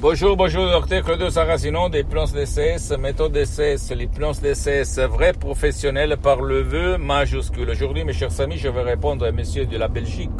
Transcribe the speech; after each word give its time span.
Bonjour, 0.00 0.36
bonjour, 0.36 0.70
docteur 0.70 1.02
Claude 1.02 1.28
Saracino 1.28 1.88
des 1.88 2.04
plans 2.04 2.26
DCS, 2.26 2.96
méthode 3.00 3.32
DCS, 3.32 3.92
les 3.96 4.06
plans 4.06 4.30
DCS, 4.30 5.00
vrai 5.10 5.32
professionnel 5.32 6.16
par 6.22 6.40
le 6.40 6.62
vœu 6.62 6.98
majuscule. 6.98 7.68
Aujourd'hui, 7.68 8.04
mes 8.04 8.12
chers 8.12 8.40
amis, 8.40 8.58
je 8.58 8.68
vais 8.68 8.82
répondre 8.82 9.26
à 9.26 9.32
monsieur 9.32 9.66
de 9.66 9.76
la 9.76 9.88
Belgique 9.88 10.30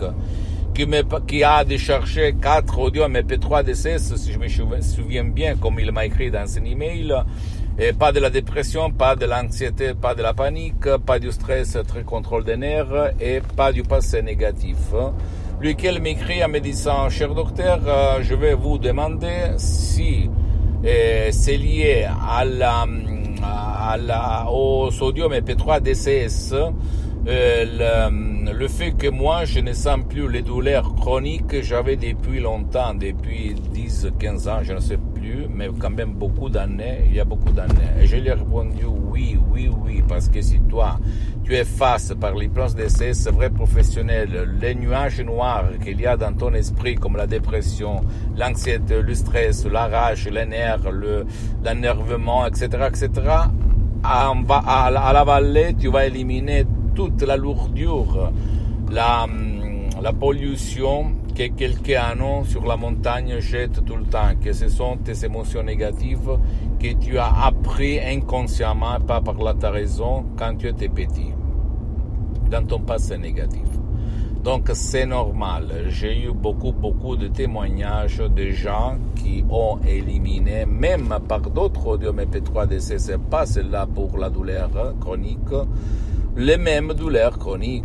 qui 1.27 1.43
a 1.43 1.65
déchargé 1.65 2.37
4 2.41 2.79
audios 2.79 3.09
MP3 3.09 3.65
DCS, 3.65 4.15
si 4.15 4.33
je 4.33 4.39
me 4.39 4.81
souviens 4.81 5.25
bien, 5.25 5.57
comme 5.57 5.81
il 5.81 5.91
m'a 5.91 6.06
écrit 6.06 6.31
dans 6.31 6.47
son 6.47 6.65
email. 6.65 7.12
Et 7.80 7.92
pas 7.92 8.10
de 8.10 8.18
la 8.18 8.28
dépression, 8.28 8.91
pas 8.91 9.14
de 9.14 9.24
l'anxiété, 9.24 9.95
pas 9.95 10.16
de 10.16 10.23
la 10.23 10.34
panique, 10.34 10.96
pas 11.06 11.20
du 11.20 11.30
stress, 11.30 11.78
très 11.86 12.02
contrôle 12.02 12.42
des 12.45 12.56
nerfs 12.56 13.12
et 13.20 13.41
pas 13.56 13.70
du 13.73 13.84
passé 13.84 14.20
négatif. 14.20 14.78
Lequel 15.60 16.00
m'écrit 16.02 16.42
en 16.42 16.48
me 16.48 16.59
disant, 16.59 17.09
cher 17.09 17.34
docteur, 17.34 17.78
euh, 17.86 18.19
je 18.22 18.34
vais 18.34 18.55
vous 18.55 18.78
demander 18.78 19.52
si 19.59 20.28
euh, 20.84 21.28
c'est 21.30 21.56
lié 21.56 22.08
à 22.28 22.44
la, 22.44 22.84
à 23.42 23.97
la, 23.97 24.50
au 24.50 24.91
sodium 24.91 25.33
EP3 25.33 25.81
DCS, 25.81 26.55
euh, 27.28 28.53
le, 28.53 28.69
fait 28.69 28.92
que 28.92 29.08
moi 29.08 29.44
je 29.44 29.60
ne 29.60 29.72
sens 29.72 29.98
plus 30.08 30.31
les 30.31 30.42
douleurs 30.42 30.94
chroniques 30.94 31.47
que 31.47 31.62
j'avais 31.62 31.97
depuis 31.97 32.41
longtemps, 32.41 32.94
depuis 32.94 33.55
10-15 33.75 34.48
ans, 34.48 34.60
je 34.62 34.72
ne 34.72 34.81
sais 34.81 34.98
mais 35.53 35.69
quand 35.79 35.91
même 35.91 36.12
beaucoup 36.12 36.48
d'années, 36.48 37.05
il 37.07 37.15
y 37.17 37.21
a 37.21 37.25
beaucoup 37.25 37.53
d'années. 37.53 37.93
Et 38.01 38.07
je 38.07 38.17
lui 38.17 38.29
ai 38.29 38.33
répondu 38.33 38.84
oui, 38.84 39.39
oui, 39.51 39.71
oui, 39.84 40.03
parce 40.07 40.29
que 40.29 40.41
si 40.41 40.61
toi 40.61 40.98
tu 41.45 41.55
effaces 41.55 42.15
par 42.21 42.34
les 42.34 42.48
plans 42.48 42.71
d'essai, 42.71 43.15
c'est 43.15 43.31
vrai 43.31 43.51
professionnel, 43.51 44.56
les 44.61 44.75
nuages 44.75 45.21
noirs 45.21 45.65
qu'il 45.83 46.01
y 46.01 46.06
a 46.06 46.17
dans 46.17 46.33
ton 46.34 46.53
esprit, 46.55 46.95
comme 46.95 47.17
la 47.17 47.27
dépression, 47.27 48.03
l'anxiété, 48.37 49.01
le 49.01 49.15
stress, 49.15 49.65
la 49.67 49.89
rage, 49.89 50.29
les 50.29 50.45
nerfs, 50.45 50.91
l'énervement, 51.65 52.47
etc., 52.47 52.69
etc., 52.89 53.11
à, 54.05 54.33
à, 54.33 54.91
la 54.91 55.25
vallée, 55.25 55.75
tu 55.79 55.89
vas 55.89 56.06
éliminer 56.06 56.65
toute 56.95 57.23
la 57.23 57.37
lourdure, 57.37 58.33
la, 58.93 59.27
la 60.00 60.12
pollution 60.12 61.12
que 61.34 61.48
quelqu'un 61.48 62.44
sur 62.44 62.64
la 62.64 62.77
montagne 62.77 63.41
jette 63.41 63.84
tout 63.84 63.96
le 63.96 64.04
temps, 64.04 64.34
que 64.42 64.52
ce 64.52 64.68
sont 64.68 64.96
tes 64.98 65.24
émotions 65.24 65.62
négatives 65.62 66.38
que 66.78 66.92
tu 66.94 67.18
as 67.18 67.46
appris 67.46 67.98
inconsciemment, 68.00 69.00
pas 69.00 69.20
par 69.20 69.34
la 69.34 69.54
ta 69.54 69.70
raison, 69.70 70.24
quand 70.36 70.56
tu 70.56 70.69
étais 70.69 70.88
petit 70.88 71.32
dans 72.50 72.64
ton 72.64 72.80
passé 72.80 73.19
négatif. 73.19 73.66
Donc 74.42 74.70
c'est 74.72 75.06
normal. 75.06 75.86
J'ai 75.88 76.24
eu 76.24 76.32
beaucoup, 76.32 76.72
beaucoup 76.72 77.16
de 77.16 77.26
témoignages 77.28 78.19
de 78.19 78.50
gens 78.50 78.96
qui 79.16 79.44
ont 79.50 79.78
éliminé, 79.86 80.64
même 80.64 81.12
par 81.28 81.41
d'autres 81.41 81.86
audio 81.86 82.12
MP3DC, 82.12 82.98
c'est 82.98 83.19
pas 83.19 83.46
celle-là 83.46 83.86
pour 83.92 84.16
la 84.16 84.31
douleur 84.31 84.70
chronique, 85.00 85.38
les 86.37 86.56
mêmes 86.56 86.94
douleurs 86.94 87.38
chroniques. 87.38 87.84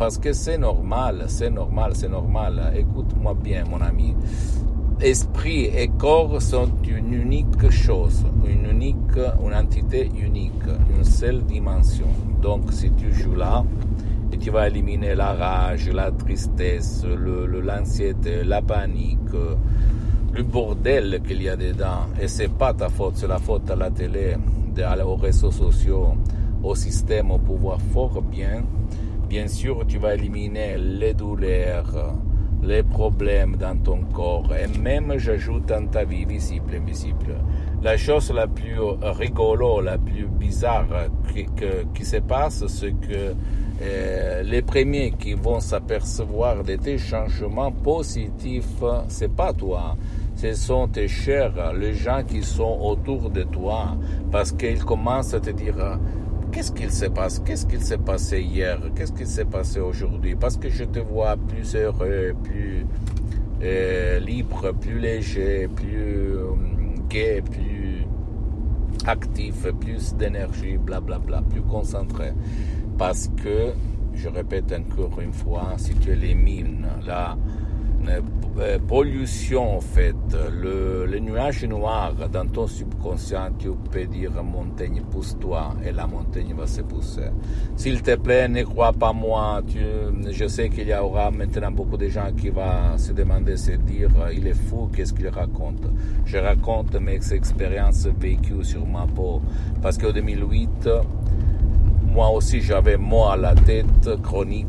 Parce 0.00 0.16
que 0.16 0.32
c'est 0.32 0.56
normal, 0.56 1.24
c'est 1.26 1.50
normal, 1.50 1.92
c'est 1.94 2.08
normal. 2.08 2.72
Écoute-moi 2.74 3.34
bien, 3.34 3.64
mon 3.70 3.82
ami. 3.82 4.14
Esprit 4.98 5.66
et 5.66 5.88
corps 5.88 6.40
sont 6.40 6.70
une 6.88 7.12
unique 7.12 7.70
chose, 7.70 8.24
une 8.46 8.64
unique, 8.70 9.18
une 9.44 9.54
entité 9.54 10.08
unique, 10.18 10.64
une 10.96 11.04
seule 11.04 11.42
dimension. 11.42 12.06
Donc, 12.40 12.72
si 12.72 12.90
tu 12.92 13.12
joues 13.12 13.34
là, 13.34 13.62
et 14.32 14.38
tu 14.38 14.48
vas 14.48 14.68
éliminer 14.68 15.14
la 15.14 15.34
rage, 15.34 15.90
la 15.90 16.10
tristesse, 16.10 17.04
l'anxiété, 17.04 18.42
la 18.42 18.62
panique, 18.62 19.18
le 20.32 20.42
bordel 20.42 21.20
qu'il 21.28 21.42
y 21.42 21.50
a 21.50 21.56
dedans. 21.56 22.06
Et 22.18 22.26
c'est 22.26 22.48
pas 22.48 22.72
ta 22.72 22.88
faute, 22.88 23.16
c'est 23.16 23.28
la 23.28 23.38
faute 23.38 23.70
à 23.70 23.76
la 23.76 23.90
télé, 23.90 24.34
aux 25.04 25.16
réseaux 25.16 25.50
sociaux, 25.50 26.14
au 26.62 26.74
système, 26.74 27.30
au 27.30 27.38
pouvoir 27.38 27.78
fort 27.92 28.22
bien. 28.22 28.62
Bien 29.30 29.46
sûr, 29.46 29.86
tu 29.86 29.98
vas 29.98 30.14
éliminer 30.14 30.76
les 30.76 31.14
douleurs, 31.14 32.16
les 32.64 32.82
problèmes 32.82 33.54
dans 33.54 33.76
ton 33.80 34.00
corps 34.12 34.52
et 34.56 34.66
même 34.76 35.16
j'ajoute 35.18 35.66
dans 35.66 35.86
ta 35.86 36.02
vie 36.02 36.24
visible 36.24 36.74
et 36.74 36.78
invisible. 36.78 37.36
La 37.80 37.96
chose 37.96 38.32
la 38.32 38.48
plus 38.48 38.74
rigolo, 39.00 39.82
la 39.82 39.98
plus 39.98 40.26
bizarre 40.26 40.88
qui, 41.32 41.46
qui 41.94 42.04
se 42.04 42.16
passe, 42.16 42.66
c'est 42.66 42.90
que 42.90 43.36
euh, 43.82 44.42
les 44.42 44.62
premiers 44.62 45.12
qui 45.12 45.34
vont 45.34 45.60
s'apercevoir 45.60 46.64
de 46.64 46.74
tes 46.74 46.98
changements 46.98 47.70
positifs, 47.70 48.82
c'est 49.06 49.32
pas 49.32 49.52
toi. 49.52 49.96
Ce 50.34 50.54
sont 50.54 50.88
tes 50.88 51.06
chers, 51.06 51.72
les 51.72 51.94
gens 51.94 52.24
qui 52.26 52.42
sont 52.42 52.78
autour 52.82 53.30
de 53.30 53.44
toi, 53.44 53.96
parce 54.32 54.50
qu'ils 54.50 54.84
commencent 54.84 55.34
à 55.34 55.40
te 55.40 55.50
dire 55.50 55.76
Qu'est-ce 56.52 56.72
qu'il 56.72 56.90
se 56.90 57.06
passe 57.06 57.38
Qu'est-ce 57.38 57.64
qu'il 57.64 57.80
s'est 57.80 57.98
passé 57.98 58.40
hier? 58.40 58.80
Qu'est-ce 58.96 59.12
qu'il 59.12 59.26
s'est 59.26 59.44
passé 59.44 59.78
aujourd'hui? 59.78 60.34
Parce 60.34 60.56
que 60.56 60.68
je 60.68 60.82
te 60.82 60.98
vois 60.98 61.36
plus 61.36 61.76
heureux, 61.76 62.34
plus 62.42 62.84
euh, 63.62 64.18
libre, 64.18 64.72
plus 64.72 64.98
léger, 64.98 65.68
plus 65.68 66.34
euh, 66.34 66.54
gai, 67.08 67.42
plus 67.42 68.04
actif, 69.06 69.66
plus 69.78 70.14
d'énergie, 70.16 70.76
blablabla, 70.76 71.42
plus 71.42 71.62
concentré. 71.62 72.32
Parce 72.98 73.30
que, 73.42 73.72
je 74.14 74.28
répète 74.28 74.72
encore 74.72 75.20
une 75.20 75.32
fois, 75.32 75.74
si 75.76 75.94
tu 75.94 76.10
élimines 76.10 76.86
la 77.06 77.36
pollution 78.88 79.76
en 79.76 79.80
fait, 79.80 80.14
le, 80.50 81.06
le, 81.06 81.18
nuage 81.18 81.64
noir 81.64 82.14
dans 82.32 82.46
ton 82.46 82.66
subconscient, 82.66 83.50
tu 83.58 83.70
peux 83.90 84.04
dire 84.04 84.30
montagne 84.42 85.02
pousse-toi 85.10 85.74
et 85.86 85.92
la 85.92 86.06
montagne 86.06 86.54
va 86.56 86.66
se 86.66 86.82
pousser. 86.82 87.30
S'il 87.76 88.02
te 88.02 88.16
plaît, 88.16 88.48
ne 88.48 88.62
crois 88.62 88.92
pas 88.92 89.12
moi. 89.12 89.62
Tu, 89.66 89.78
je 90.30 90.46
sais 90.46 90.68
qu'il 90.68 90.88
y 90.88 90.94
aura 90.94 91.30
maintenant 91.30 91.70
beaucoup 91.70 91.96
de 91.96 92.08
gens 92.08 92.32
qui 92.36 92.50
vont 92.50 92.96
se 92.96 93.12
demander, 93.12 93.56
se 93.56 93.72
dire, 93.72 94.10
il 94.34 94.46
est 94.46 94.54
fou, 94.54 94.90
qu'est-ce 94.94 95.14
qu'il 95.14 95.28
raconte. 95.28 95.82
Je 96.24 96.38
raconte 96.38 96.94
mes 97.00 97.32
expériences 97.32 98.06
vécues 98.06 98.64
sur 98.64 98.86
ma 98.86 99.06
peau. 99.06 99.40
Parce 99.80 99.96
qu'en 99.98 100.12
2008, 100.12 100.88
moi 102.12 102.30
aussi 102.30 102.60
j'avais 102.60 102.96
moi 102.96 103.34
à 103.34 103.36
la 103.36 103.54
tête 103.54 104.20
chronique 104.22 104.66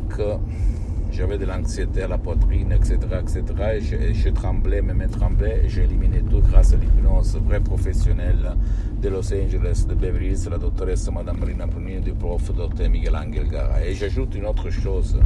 j'avais 1.12 1.36
de 1.36 1.44
l'anxiété 1.44 2.02
à 2.02 2.08
la 2.08 2.18
poitrine, 2.18 2.72
etc., 2.72 2.96
etc. 3.20 3.42
Et 3.74 4.14
je, 4.14 4.28
tremblais, 4.30 4.80
mes 4.80 4.94
mains 4.94 5.08
tremblaient, 5.08 5.62
et 5.64 5.68
j'ai 5.68 5.84
éliminé 5.84 6.22
tout 6.22 6.40
grâce 6.40 6.72
à 6.72 6.76
l'hypnose 6.76 7.36
vraie 7.36 7.60
professionnelle 7.60 8.56
de 9.00 9.08
Los 9.10 9.32
Angeles, 9.32 9.84
de 9.86 9.94
Beverly 9.94 10.28
Hills, 10.28 10.48
la 10.50 10.58
doctoresse 10.58 11.10
Madame 11.12 11.38
Marina 11.38 11.66
Brunini, 11.66 12.00
du 12.00 12.12
prof 12.12 12.50
Dr. 12.54 12.88
Miguel 12.88 13.14
Angel 13.14 13.46
Gara. 13.48 13.84
Et 13.84 13.94
j'ajoute 13.94 14.34
une 14.34 14.46
autre 14.46 14.70
chose. 14.70 15.18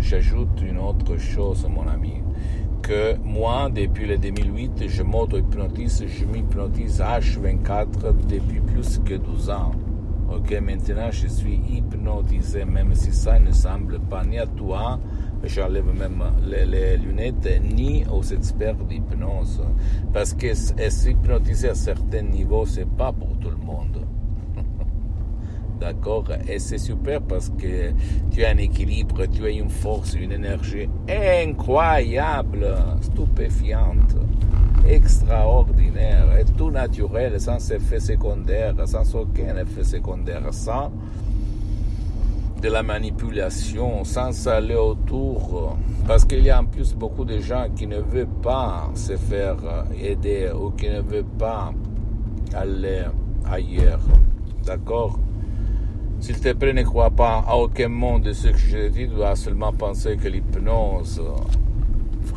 J'ajoute 0.00 0.60
une 0.62 0.78
autre 0.78 1.16
chose, 1.16 1.66
mon 1.68 1.86
ami, 1.88 2.22
que 2.82 3.16
moi, 3.24 3.70
depuis 3.72 4.06
le 4.06 4.18
2008, 4.18 4.88
je 4.88 5.02
m'auto-hypnotise, 5.02 6.04
je 6.06 6.24
m'hypnotise 6.24 7.00
H24 7.00 8.26
depuis 8.28 8.60
plus 8.60 9.00
que 9.04 9.14
12 9.14 9.50
ans. 9.50 9.72
Ok, 10.28 10.60
maintenant 10.60 11.10
je 11.12 11.28
suis 11.28 11.60
hypnotisé, 11.70 12.64
même 12.64 12.94
si 12.94 13.12
ça 13.12 13.38
ne 13.38 13.52
semble 13.52 14.00
pas 14.00 14.24
ni 14.24 14.38
à 14.38 14.46
toi, 14.46 14.98
j'enlève 15.44 15.86
même 15.96 16.20
les, 16.44 16.96
lunettes, 16.96 17.60
ni 17.62 18.04
aux 18.10 18.22
experts 18.22 18.74
d'hypnose. 18.74 19.62
Parce 20.12 20.34
que 20.34 20.52
s'hypnotiser 20.52 21.68
à 21.68 21.74
certains 21.76 22.22
niveaux, 22.22 22.66
c'est 22.66 22.88
pas 22.88 23.12
pour 23.12 23.38
tout 23.38 23.50
le 23.50 23.56
monde. 23.56 24.04
D'accord? 25.80 26.26
Et 26.48 26.58
c'est 26.58 26.78
super 26.78 27.22
parce 27.22 27.50
que 27.50 27.92
tu 28.32 28.44
as 28.44 28.50
un 28.50 28.58
équilibre, 28.58 29.26
tu 29.26 29.44
as 29.44 29.50
une 29.50 29.70
force, 29.70 30.14
une 30.14 30.32
énergie 30.32 30.88
incroyable, 31.08 32.66
stupéfiante 33.00 34.16
extraordinaire 34.88 36.36
et 36.38 36.44
tout 36.44 36.70
naturel, 36.70 37.40
sans 37.40 37.70
effet 37.70 38.00
secondaire, 38.00 38.74
sans 38.86 39.14
aucun 39.14 39.56
effet 39.56 39.84
secondaire, 39.84 40.42
sans 40.52 40.90
de 42.60 42.68
la 42.70 42.82
manipulation 42.82 44.02
sans 44.04 44.48
aller 44.48 44.74
autour, 44.74 45.76
parce 46.06 46.24
qu'il 46.24 46.42
y 46.42 46.50
a 46.50 46.60
en 46.60 46.64
plus 46.64 46.94
beaucoup 46.94 47.24
de 47.24 47.38
gens 47.38 47.66
qui 47.76 47.86
ne 47.86 47.98
veulent 47.98 48.26
pas 48.42 48.90
se 48.94 49.16
faire 49.16 49.56
aider 50.02 50.50
ou 50.58 50.70
qui 50.70 50.88
ne 50.88 51.00
veulent 51.00 51.24
pas 51.38 51.72
aller 52.54 53.02
ailleurs. 53.50 54.00
D'accord? 54.64 55.18
S'il 56.18 56.40
te 56.40 56.52
plaît, 56.54 56.72
ne 56.72 56.82
crois 56.82 57.10
pas 57.10 57.44
à 57.46 57.56
aucun 57.56 57.88
mot 57.88 58.18
de 58.18 58.32
ce 58.32 58.48
que 58.48 58.56
je 58.56 58.88
dis, 58.88 59.06
tu 59.06 59.14
dois 59.14 59.36
seulement 59.36 59.72
penser 59.72 60.16
que 60.16 60.28
l'hypnose 60.28 61.20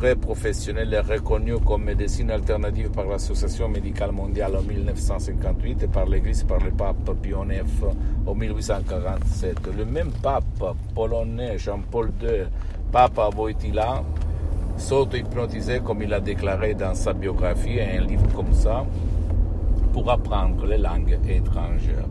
vrai 0.00 0.16
professionnelle 0.16 0.94
est 0.94 1.00
reconnue 1.00 1.58
comme 1.58 1.84
médecine 1.84 2.30
alternative 2.30 2.90
par 2.90 3.04
l'Association 3.04 3.68
médicale 3.68 4.12
mondiale 4.12 4.56
en 4.56 4.62
1958 4.62 5.82
et 5.82 5.88
par 5.88 6.06
l'Église 6.06 6.42
par 6.44 6.58
le 6.58 6.70
pape 6.70 7.10
Pie 7.20 7.34
en 7.34 8.34
1847. 8.34 9.58
Le 9.76 9.84
même 9.84 10.10
pape 10.22 10.74
polonais 10.94 11.58
Jean-Paul 11.58 12.12
II, 12.22 12.46
Papa 12.90 13.28
Wojtyla, 13.36 14.02
s'auto-hypnotisait 14.78 15.80
comme 15.80 16.00
il 16.00 16.14
a 16.14 16.20
déclaré 16.20 16.72
dans 16.72 16.94
sa 16.94 17.12
biographie, 17.12 17.78
un 17.78 18.00
livre 18.00 18.26
comme 18.34 18.54
ça, 18.54 18.86
pour 19.92 20.10
apprendre 20.10 20.64
les 20.64 20.78
langues 20.78 21.18
étrangères. 21.28 22.08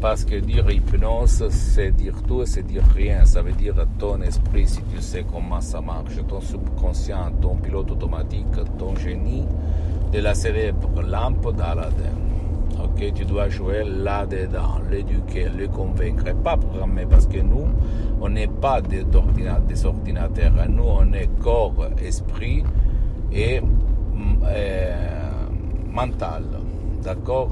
Parce 0.00 0.24
que 0.24 0.36
dire 0.36 0.70
hypnose, 0.70 1.46
c'est 1.50 1.90
dire 1.90 2.22
tout, 2.26 2.46
c'est 2.46 2.62
dire 2.62 2.84
rien. 2.94 3.26
Ça 3.26 3.42
veut 3.42 3.52
dire 3.52 3.74
ton 3.98 4.22
esprit, 4.22 4.66
si 4.66 4.82
tu 4.84 5.00
sais 5.00 5.26
comment 5.30 5.60
ça 5.60 5.82
marche, 5.82 6.16
ton 6.26 6.40
subconscient, 6.40 7.32
ton 7.42 7.56
pilote 7.56 7.90
automatique, 7.90 8.46
ton 8.78 8.96
génie 8.96 9.44
de 10.10 10.20
la 10.20 10.34
célèbre 10.34 11.02
lampe 11.02 11.54
d'Aladin. 11.54 12.16
Ok, 12.82 13.12
tu 13.14 13.26
dois 13.26 13.50
jouer 13.50 13.84
là-dedans, 13.84 14.80
l'éduquer, 14.90 15.48
le 15.50 15.68
convaincre, 15.68 16.28
et 16.28 16.34
pas 16.34 16.56
programmer, 16.56 17.04
parce 17.04 17.26
que 17.26 17.38
nous, 17.38 17.66
on 18.22 18.30
n'est 18.30 18.46
pas 18.48 18.80
des, 18.80 19.04
ordinateurs. 19.14 20.52
Nous, 20.68 20.82
on 20.82 21.12
est 21.12 21.28
corps, 21.40 21.88
esprit 22.02 22.64
et 23.30 23.60
euh, 24.44 24.92
mental. 25.92 26.44
D'accord? 27.02 27.50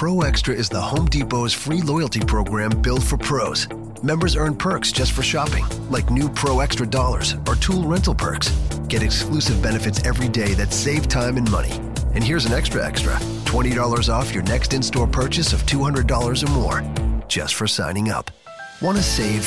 Pro 0.00 0.22
Extra 0.22 0.54
is 0.54 0.70
the 0.70 0.80
Home 0.80 1.04
Depot's 1.08 1.52
free 1.52 1.82
loyalty 1.82 2.20
program 2.20 2.70
built 2.80 3.02
for 3.02 3.18
pros. 3.18 3.68
Members 4.02 4.34
earn 4.34 4.56
perks 4.56 4.92
just 4.92 5.12
for 5.12 5.22
shopping, 5.22 5.66
like 5.90 6.08
new 6.08 6.26
Pro 6.30 6.60
Extra 6.60 6.86
dollars 6.86 7.34
or 7.46 7.54
tool 7.54 7.82
rental 7.82 8.14
perks. 8.14 8.48
Get 8.88 9.02
exclusive 9.02 9.60
benefits 9.60 10.02
every 10.06 10.30
day 10.30 10.54
that 10.54 10.72
save 10.72 11.06
time 11.06 11.36
and 11.36 11.50
money. 11.50 11.72
And 12.14 12.24
here's 12.24 12.46
an 12.46 12.54
extra 12.54 12.82
extra 12.82 13.16
$20 13.44 14.08
off 14.08 14.32
your 14.32 14.42
next 14.44 14.72
in 14.72 14.82
store 14.82 15.06
purchase 15.06 15.52
of 15.52 15.66
$200 15.66 16.48
or 16.48 16.50
more 16.52 17.26
just 17.28 17.54
for 17.54 17.66
signing 17.66 18.08
up. 18.08 18.30
Want 18.80 18.96
to 18.96 19.02
save? 19.02 19.46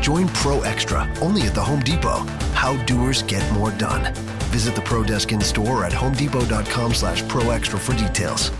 Join 0.00 0.26
Pro 0.30 0.60
Extra 0.62 1.08
only 1.20 1.42
at 1.42 1.54
the 1.54 1.62
Home 1.62 1.78
Depot. 1.78 2.26
How 2.52 2.76
doers 2.86 3.22
get 3.22 3.48
more 3.52 3.70
done. 3.70 4.12
Visit 4.50 4.74
the 4.74 4.82
Pro 4.82 5.04
Desk 5.04 5.30
in 5.30 5.40
store 5.40 5.84
at 5.84 5.92
homedepot.com 5.92 6.94
slash 6.94 7.22
pro 7.28 7.50
extra 7.50 7.78
for 7.78 7.92
details. 7.92 8.50